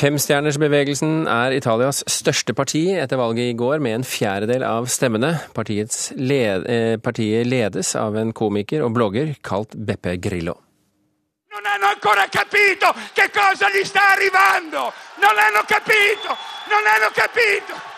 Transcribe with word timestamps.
Femstjernersbevegelsen 0.00 1.26
er 1.28 1.52
Italias 1.52 1.98
største 2.08 2.54
parti 2.56 2.86
etter 2.96 3.18
valget 3.20 3.50
i 3.50 3.56
går, 3.58 3.82
med 3.84 3.98
en 3.98 4.06
fjerdedel 4.06 4.64
av 4.64 4.88
stemmene. 4.88 5.34
Led, 6.16 6.64
eh, 6.64 6.96
partiet 6.96 7.46
ledes 7.46 7.92
av 8.00 8.16
en 8.16 8.32
komiker 8.32 8.80
og 8.86 8.94
blogger 8.96 9.34
kalt 9.44 9.76
Beppe 9.76 10.16
Grillo. 10.16 10.56
Non 11.52 11.66
hanno 11.66 11.92
ancora 11.92 12.24
capito 12.28 12.94
che 13.12 13.28
cosa 13.28 13.68
gli 13.68 13.84
sta 13.84 14.12
arrivando! 14.16 14.90
Non 15.20 15.36
hanno 15.36 15.62
capito! 15.68 16.28
Non 16.70 16.84
hanno 16.86 17.10
capito! 17.12 17.90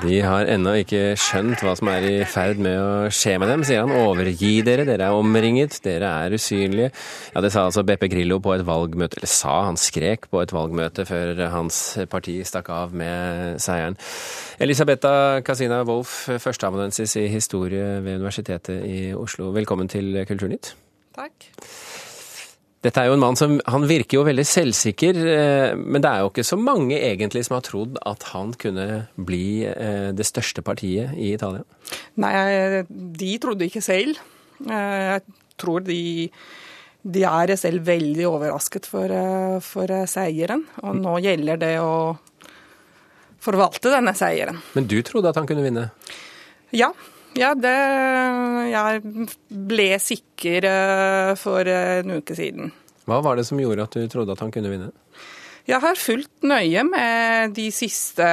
De 0.00 0.14
har 0.24 0.48
ennå 0.48 0.72
ikke 0.80 1.12
skjønt 1.20 1.60
hva 1.60 1.74
som 1.76 1.90
er 1.92 2.04
i 2.08 2.12
ferd 2.28 2.60
med 2.62 2.78
å 2.80 2.92
skje 3.12 3.34
med 3.40 3.50
dem, 3.52 3.64
sier 3.68 3.82
han. 3.82 3.92
Overgi 3.92 4.62
dere, 4.64 4.86
dere 4.88 5.10
er 5.10 5.16
omringet, 5.18 5.76
dere 5.84 6.08
er 6.24 6.36
usynlige. 6.38 6.88
Ja, 7.34 7.42
det 7.44 7.50
sa 7.52 7.66
altså 7.66 7.84
Beppe 7.84 8.08
Grillo 8.08 8.38
på 8.40 8.54
et 8.54 8.64
valgmøte, 8.64 9.18
eller 9.20 9.28
sa, 9.28 9.58
han 9.68 9.76
skrek 9.80 10.30
på 10.32 10.40
et 10.40 10.54
valgmøte 10.56 11.04
før 11.08 11.42
hans 11.52 11.82
parti 12.12 12.38
stakk 12.48 12.70
av 12.72 12.96
med 12.96 13.60
seieren. 13.60 13.98
Elisabetta 14.64 15.12
Casina 15.44 15.82
Wolff, 15.88 16.30
førsteamanuensis 16.32 17.18
i 17.20 17.26
historie 17.32 17.98
ved 18.00 18.22
Universitetet 18.22 18.80
i 18.88 19.00
Oslo. 19.12 19.52
Velkommen 19.56 19.90
til 19.92 20.22
Kulturnytt. 20.28 20.72
Takk. 21.18 21.50
Dette 22.80 23.02
er 23.02 23.10
jo 23.10 23.16
en 23.16 23.20
mann 23.20 23.36
som 23.36 23.58
Han 23.68 23.84
virker 23.88 24.20
jo 24.20 24.24
veldig 24.24 24.46
selvsikker, 24.48 25.18
eh, 25.34 25.74
men 25.76 26.00
det 26.00 26.10
er 26.10 26.22
jo 26.22 26.30
ikke 26.30 26.46
så 26.48 26.56
mange 26.56 26.96
egentlig 26.96 27.44
som 27.44 27.58
har 27.58 27.66
trodd 27.66 28.00
at 28.08 28.24
han 28.32 28.54
kunne 28.60 28.86
bli 29.20 29.66
eh, 29.68 30.08
det 30.16 30.26
største 30.28 30.64
partiet 30.64 31.12
i 31.12 31.34
Italia? 31.34 31.66
Nei, 32.24 32.32
de 32.88 33.34
trodde 33.42 33.68
ikke 33.68 33.84
selv. 33.84 34.16
Eh, 34.64 34.96
jeg 35.10 35.22
tror 35.60 35.84
de, 35.84 36.00
de 37.04 37.26
er 37.28 37.54
selv 37.60 37.84
veldig 37.84 38.26
overrasket 38.30 38.88
for, 38.88 39.12
for 39.60 39.94
seieren. 40.08 40.64
Og 40.80 40.96
nå 41.02 41.18
gjelder 41.20 41.60
det 41.60 41.74
å 41.84 42.16
forvalte 43.44 43.92
denne 43.92 44.16
seieren. 44.16 44.56
Men 44.72 44.88
du 44.88 45.02
trodde 45.04 45.28
at 45.28 45.36
han 45.36 45.48
kunne 45.48 45.68
vinne? 45.68 45.90
Ja, 46.72 46.94
ja, 47.38 47.52
det 47.54 47.76
Jeg 48.72 49.02
ble 49.70 49.88
sikker 50.02 50.66
for 51.38 51.68
en 51.70 52.18
uke 52.18 52.34
siden. 52.34 52.72
Hva 53.10 53.18
var 53.26 53.36
det 53.36 53.48
som 53.48 53.58
gjorde 53.58 53.88
at 53.88 53.98
du 53.98 54.06
trodde 54.10 54.36
at 54.36 54.42
han 54.44 54.54
kunne 54.54 54.70
vinne? 54.70 54.92
Jeg 55.66 55.82
har 55.82 55.98
fulgt 55.98 56.46
nøye 56.46 56.86
med 56.86 57.52
de 57.58 57.68
siste 57.74 58.26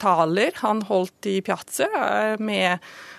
taler 0.00 0.56
han 0.60 0.82
holdt 0.86 1.28
i 1.30 1.40
Piazza 1.44 1.88
eh, 1.88 2.38
med 2.42 2.78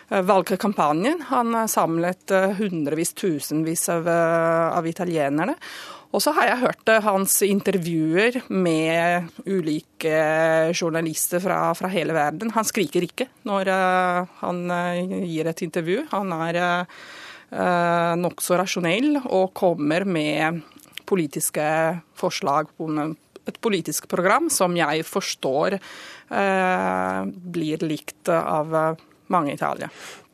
eh, 0.10 0.22
valgkampanjen. 0.22 1.24
Han 1.32 1.54
har 1.58 1.70
samlet 1.72 2.34
hundrevis, 2.60 3.14
tusenvis 3.18 3.88
av, 3.94 4.08
av 4.08 4.88
italienerne. 4.88 5.58
Og 6.16 6.24
så 6.24 6.32
har 6.38 6.52
jeg 6.52 6.62
hørt 6.64 6.92
eh, 6.94 7.04
hans 7.04 7.40
intervjuer 7.46 8.42
med 8.54 9.32
ulike 9.46 10.18
journalister 10.78 11.44
fra, 11.44 11.62
fra 11.78 11.92
hele 11.92 12.16
verden. 12.18 12.54
Han 12.56 12.68
skriker 12.68 13.08
ikke 13.10 13.30
når 13.50 13.74
han 14.42 14.66
gir 15.26 15.50
et 15.50 15.66
intervju. 15.66 16.04
Han 16.14 16.34
er 16.38 16.62
nokså 17.48 18.58
rasjonell 18.60 19.22
og 19.24 19.54
kommer 19.56 20.04
med 20.04 20.62
politiske 21.08 21.64
forslag 22.20 22.68
på 22.76 22.90
et 23.48 23.60
politisk 23.64 24.10
program 24.12 24.50
som 24.52 24.76
jeg 24.76 25.06
forstår 25.08 25.78
blir 27.56 27.86
likt 27.88 28.28
av 28.36 28.76
mange 29.32 29.54
i 29.54 29.56
Italia. 29.56 29.88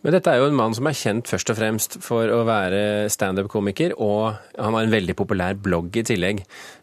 Men 0.03 0.17
dette 0.17 0.33
er 0.33 0.41
jo 0.41 0.49
en 0.49 0.57
mann 0.57 0.73
som 0.75 0.87
er 0.89 0.97
kjent 0.99 1.29
først 1.31 1.51
og 1.53 1.57
fremst 1.57 1.93
for 2.03 2.27
å 2.27 2.41
være 2.47 3.07
standup-komiker, 3.11 3.95
og 4.03 4.33
han 4.57 4.75
har 4.75 4.83
en 4.83 4.91
veldig 4.91 5.15
populær 5.15 5.55
blogg 5.55 5.95
i 5.95 6.03
tillegg. 6.09 6.41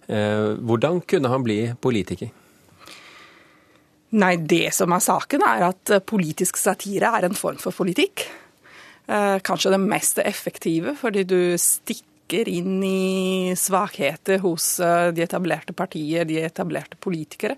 Eh, 0.08 0.56
hvordan 0.56 1.02
kunne 1.04 1.32
han 1.32 1.44
bli 1.44 1.58
politiker? 1.84 2.30
Nei, 4.16 4.32
det 4.40 4.72
som 4.74 4.90
er 4.96 5.04
saken, 5.04 5.44
er 5.46 5.66
at 5.68 5.92
politisk 6.08 6.56
satire 6.58 7.12
er 7.19 7.28
en 7.28 7.36
form 7.36 7.60
for 7.60 7.76
politikk. 7.76 8.24
Eh, 9.06 9.38
kanskje 9.43 9.72
det 9.75 9.81
mest 9.83 10.19
effektive, 10.19 10.94
fordi 10.99 11.25
du 11.25 11.41
stikker 11.59 12.49
inn 12.49 12.78
i 12.84 13.55
svakheter 13.59 14.38
hos 14.44 14.78
eh, 14.81 15.09
de 15.15 15.25
etablerte 15.25 15.75
partier, 15.75 16.28
de 16.28 16.43
etablerte 16.44 16.99
politikere. 17.00 17.56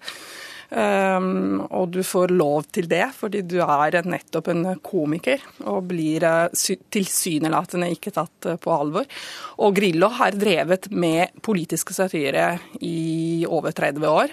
Um, 0.73 1.67
og 1.69 1.91
du 1.93 1.99
får 2.01 2.31
lov 2.33 2.63
til 2.73 2.87
det 2.89 3.11
fordi 3.13 3.43
du 3.45 3.59
er 3.61 3.99
nettopp 4.09 4.47
en 4.49 4.63
komiker 4.81 5.43
og 5.69 5.91
blir 5.91 6.25
tilsynelatende 6.57 7.91
ikke 7.93 8.15
tatt 8.17 8.49
på 8.57 8.73
alvor. 8.73 9.05
Og 9.61 9.77
Grillo 9.77 10.09
har 10.17 10.33
drevet 10.33 10.89
med 10.89 11.37
politiske 11.45 11.93
satire 11.93 12.55
i 12.81 13.45
over 13.45 13.77
30 13.77 14.09
år. 14.09 14.33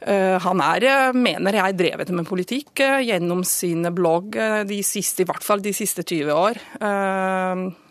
Uh, 0.00 0.38
han 0.40 0.62
er, 0.64 1.12
mener 1.12 1.58
jeg, 1.58 1.76
drevet 1.76 2.10
med 2.16 2.28
politikk 2.28 2.82
gjennom 3.04 3.44
sin 3.44 3.84
blogg 3.94 4.38
de 4.68 4.80
siste, 4.86 5.24
i 5.24 5.28
hvert 5.28 5.44
fall 5.44 5.62
de 5.64 5.74
siste 5.76 6.06
20 6.06 6.32
år. 6.32 6.60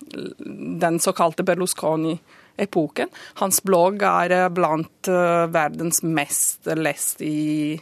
Den 0.09 0.99
såkalte 1.03 1.45
Berlusconi 1.45 2.15
epoken. 2.59 3.09
Hans 3.39 3.61
blogg 3.63 4.03
er 4.05 4.33
eh, 4.35 4.49
blant 4.53 5.09
eh, 5.09 5.45
verdens 5.51 6.03
mest 6.03 6.69
leste 6.77 7.25
i 7.25 7.79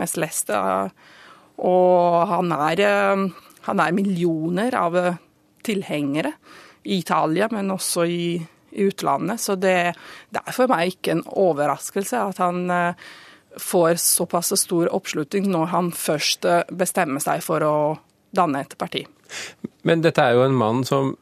mest 0.00 0.18
leste. 0.20 0.58
Og 1.62 2.28
han 2.30 2.54
er, 2.56 2.84
eh, 2.86 3.26
han 3.68 3.82
er 3.82 3.96
millioner 3.96 4.78
av 4.78 4.98
tilhengere 5.66 6.34
i 6.82 6.98
Italia, 6.98 7.48
men 7.52 7.74
også 7.74 8.06
i, 8.10 8.24
i 8.72 8.86
utlandet. 8.88 9.42
Så 9.42 9.58
det, 9.60 9.76
det, 10.30 10.42
er 10.42 10.56
for 10.56 10.70
meg 10.70 10.96
ikke 10.96 11.18
en 11.18 11.26
overraskelse 11.26 12.24
at 12.32 12.42
han 12.42 12.64
får 13.60 14.00
såpass 14.00 14.52
stor 14.60 14.88
oppslutning 14.94 15.50
når 15.52 15.66
han 15.72 15.90
først 15.92 16.46
bestemmer 16.70 17.22
seg 17.24 17.42
for 17.44 17.64
å 17.66 17.74
danne 18.32 18.62
et 18.64 18.76
parti. 18.80 19.04
Men 19.88 20.04
dette 20.04 20.24
er 20.24 20.36
jo 20.36 20.46
en 20.46 20.56
mann 20.56 20.84
som 20.88 21.14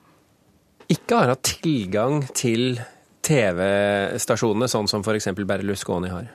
ikke 0.90 1.20
har 1.22 1.32
hatt 1.34 1.54
tilgang 1.62 2.24
til 2.34 2.80
TV-stasjonene, 3.26 4.68
sånn 4.70 4.88
som 4.90 5.04
f.eks. 5.04 5.30
Berlusconi 5.38 6.10
har? 6.10 6.30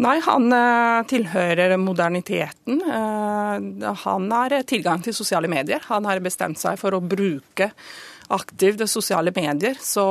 Nei, 0.00 0.16
han 0.24 0.46
uh, 0.48 1.02
tilhører 1.08 1.74
moderniteten. 1.80 2.78
Uh, 2.86 3.90
han 4.04 4.30
har 4.32 4.54
tilgang 4.68 5.02
til 5.04 5.16
sosiale 5.16 5.50
medier. 5.50 5.82
Han 5.90 6.08
har 6.08 6.22
bestemt 6.24 6.60
seg 6.60 6.80
for 6.80 6.96
å 6.96 7.02
bruke 7.04 7.72
aktivt 8.30 8.84
sosiale 8.90 9.32
medier. 9.36 9.78
Så 9.80 10.04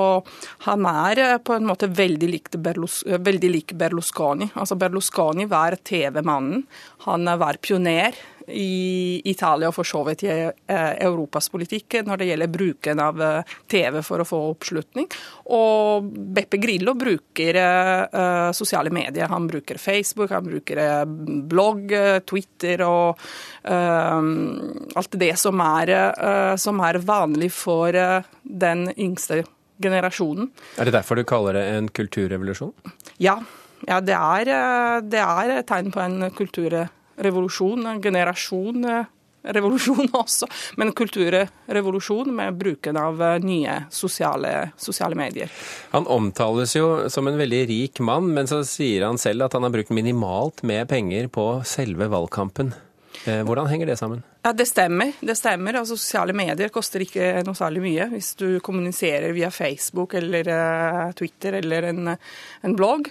han 0.68 0.88
er 0.90 1.24
uh, 1.26 1.38
på 1.44 1.56
en 1.58 1.68
måte 1.70 1.92
veldig 1.92 2.32
lik, 2.32 2.52
Berlus 2.58 3.02
veldig 3.08 3.54
Berlusconi. 3.80 4.52
Altså 4.54 4.78
Berlusconi 4.80 5.48
var 5.50 5.78
TV-mannen. 5.84 6.66
Han 7.08 7.32
var 7.40 7.62
pioner 7.64 8.18
i 8.52 9.22
Italia 9.30 9.70
og 9.70 9.76
for 9.76 9.88
så 9.88 10.02
vidt 10.08 10.24
i 10.26 10.32
eh, 10.32 10.92
Europas 11.06 11.50
politikk 11.52 12.00
når 12.08 12.22
det 12.22 12.30
gjelder 12.30 12.52
bruken 12.54 13.02
av 13.04 13.22
eh, 13.22 13.56
TV 13.70 14.00
for 14.06 14.24
å 14.24 14.28
få 14.28 14.40
oppslutning. 14.52 15.08
Og 15.56 16.10
Beppe 16.36 16.60
Grillo 16.62 16.94
bruker 16.98 17.58
uh, 17.58 18.50
sosiale 18.54 18.92
medier. 18.94 19.30
Han 19.32 19.48
bruker 19.50 19.80
Facebook, 19.82 20.32
han 20.34 20.46
bruker 20.46 20.82
blogg, 21.50 21.94
Twitter 22.30 22.84
og 22.86 23.24
alt 23.70 25.18
det 25.22 25.32
som 25.42 25.62
er, 25.64 25.92
som 26.62 26.80
er 26.86 27.00
vanlig 27.06 27.50
for 27.54 27.96
den 28.44 28.86
yngste 28.94 29.42
generasjonen. 29.82 30.52
Er 30.78 30.90
det 30.90 30.96
derfor 30.96 31.20
du 31.20 31.26
kaller 31.28 31.58
det 31.58 31.66
en 31.74 31.90
kulturrevolusjon? 31.90 32.94
Ja, 33.18 33.40
ja 33.90 34.00
det, 34.06 34.16
er, 34.16 35.02
det 35.06 35.26
er 35.26 35.68
tegn 35.70 35.92
på 35.96 36.06
en 36.06 36.30
kulturrevolusjon 36.30 36.96
revolusjon, 37.20 37.86
en 37.88 38.02
generasjon 38.04 38.86
eh, 38.90 39.08
revolusjon 39.56 40.10
også, 40.24 40.48
men 40.80 40.92
kulturrevolusjon 40.98 42.34
med 42.36 42.60
bruken 42.60 43.00
av 43.00 43.22
eh, 43.24 43.38
nye 43.44 43.78
sosiale, 43.94 44.72
sosiale, 44.78 45.18
medier. 45.20 45.52
Han 45.94 46.08
omtales 46.10 46.76
jo 46.76 47.10
som 47.12 47.30
en 47.30 47.40
veldig 47.40 47.64
rik 47.70 48.04
mann, 48.04 48.32
men 48.36 48.50
så 48.50 48.62
sier 48.68 49.08
han 49.08 49.22
selv 49.22 49.48
at 49.48 49.58
han 49.58 49.68
har 49.68 49.74
brukt 49.76 49.94
minimalt 49.96 50.64
med 50.68 50.90
penger 50.92 51.32
på 51.34 51.52
selve 51.68 52.10
valgkampen. 52.12 52.74
Eh, 53.26 53.44
hvordan 53.48 53.68
henger 53.72 53.90
det 53.90 54.00
sammen? 54.00 54.24
Ja, 54.42 54.54
Det 54.54 54.66
stemmer. 54.66 55.12
det 55.20 55.36
stemmer. 55.36 55.74
Altså, 55.74 55.98
Sosiale 55.98 56.32
medier 56.34 56.70
koster 56.72 57.04
ikke 57.04 57.42
noe 57.44 57.58
særlig 57.60 57.82
mye. 57.84 58.06
Hvis 58.14 58.38
du 58.40 58.62
kommuniserer 58.64 59.34
via 59.36 59.50
Facebook 59.52 60.14
eller 60.16 60.48
uh, 60.48 61.12
Twitter 61.12 61.58
eller 61.60 61.90
en, 61.90 62.14
en 62.64 62.76
blogg. 62.76 63.10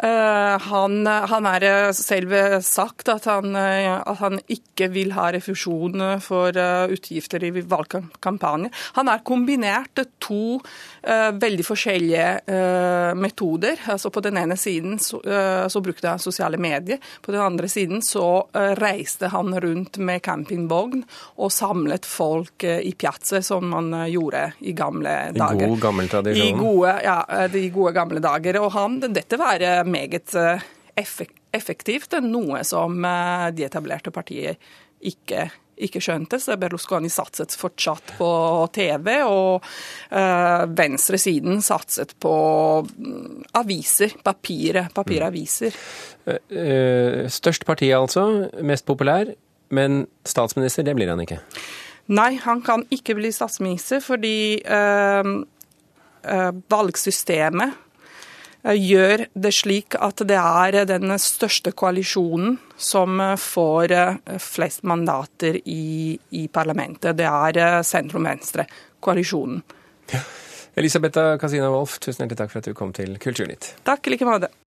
Uh, 0.00 0.56
han, 0.56 1.04
han 1.04 1.48
er 1.50 1.66
eh, 1.68 1.92
selv 1.92 2.32
sagt 2.64 3.10
at 3.12 3.28
han, 3.28 3.52
uh, 3.52 4.00
at 4.00 4.22
han, 4.22 4.40
ikke 4.48 4.88
vil 4.88 5.12
ha 5.12 5.26
refusjon 5.34 6.00
for 6.24 6.56
utgifter 6.88 7.44
i 7.44 7.50
valgkampanjer. 7.52 8.72
Han 8.96 9.10
har 9.12 9.20
kombinert 9.26 10.00
to 10.22 10.60
veldig 11.04 11.64
forskjellige 11.66 13.14
metoder. 13.20 13.82
Altså 13.92 14.10
På 14.10 14.22
den 14.24 14.38
ene 14.40 14.56
siden 14.56 14.98
så, 15.02 15.20
så, 15.68 15.82
brukte 15.84 16.08
han 16.08 16.22
sosiale 16.22 16.56
medier. 16.60 16.98
På 17.20 17.32
den 17.32 17.40
andre 17.44 17.68
siden 17.68 18.00
så 18.02 18.46
reiste 18.80 19.30
han 19.34 19.52
rundt 19.60 20.00
med 20.00 20.22
campingbil 20.24 20.69
barnevogn 20.70 21.04
og 21.42 21.52
samlet 21.52 22.06
folk 22.08 22.64
i 22.64 22.92
piazza, 22.98 23.42
som 23.42 23.68
man 23.72 23.92
gjorde 24.10 24.52
i 24.60 24.74
gamle 24.76 25.14
dager. 25.36 25.66
I 25.66 25.70
god 25.72 25.86
gammel 25.86 26.10
tradisjon. 26.12 26.46
I 26.46 26.58
gode, 26.58 26.94
ja, 27.04 27.46
de 27.52 27.64
gode 27.74 27.94
gamle 27.96 28.22
dager. 28.24 28.60
Og 28.62 28.70
han, 28.76 29.00
dette 29.10 29.40
var 29.40 29.64
meget 29.88 30.36
effektivt, 31.52 32.14
noe 32.22 32.62
som 32.66 33.02
de 33.56 33.66
etablerte 33.66 34.12
partier 34.14 34.56
ikke 35.00 35.48
ikke 35.80 36.00
skjønte, 36.02 36.38
så 36.40 36.56
Berlusconi 36.60 37.10
satset 37.12 37.54
fortsatt 37.58 38.14
på 38.18 38.30
TV, 38.74 39.12
og 39.26 39.64
øh, 40.12 40.64
venstresiden 40.76 41.62
satset 41.64 42.14
på 42.20 42.34
mm, 42.84 43.46
aviser, 43.60 44.16
papiret, 44.24 44.92
papiraviser. 44.94 45.76
Uh, 46.30 47.24
størst 47.32 47.64
parti 47.66 47.90
altså, 47.96 48.50
mest 48.66 48.86
populær, 48.86 49.32
men 49.70 50.04
statsminister 50.26 50.86
det 50.86 50.96
blir 50.98 51.10
han 51.12 51.22
ikke? 51.22 51.40
Nei, 52.10 52.34
han 52.42 52.62
kan 52.66 52.82
ikke 52.90 53.14
bli 53.18 53.30
statsminister 53.34 54.02
fordi 54.02 54.58
uh, 54.66 55.30
valgsystemet 56.70 57.78
Eh, 58.62 58.76
gjør 58.76 59.24
det 59.32 59.52
slik 59.56 59.96
at 59.96 60.20
det 60.28 60.36
er 60.36 60.84
den 60.88 61.14
største 61.20 61.72
koalisjonen 61.72 62.58
som 62.76 63.22
får 63.40 63.94
flest 64.42 64.84
mandater 64.84 65.60
i, 65.64 66.18
i 66.36 66.46
parlamentet. 66.52 67.16
Det 67.16 67.28
er 67.28 67.82
sentrum-venstre-koalisjonen. 67.86 69.62
Ja. 70.12 70.22
Elisabetha 70.80 71.38
Casina 71.40 71.70
Wolff, 71.72 71.98
tusen 71.98 72.24
hjertelig 72.24 72.38
takk 72.38 72.52
for 72.52 72.60
at 72.60 72.68
du 72.68 72.76
kom 72.76 72.92
til 72.94 73.16
Kulturnytt. 73.20 73.74
Takk 73.84 74.06
i 74.06 74.14
like 74.14 74.28
måte. 74.28 74.52